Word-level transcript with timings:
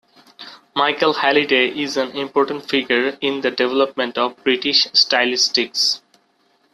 Michael 0.75 1.13
Halliday 1.13 1.67
is 1.79 1.95
an 1.95 2.09
important 2.17 2.67
figure 2.67 3.19
in 3.21 3.41
the 3.41 3.51
development 3.51 4.17
of 4.17 4.35
British 4.43 4.87
stylistics. 4.93 6.01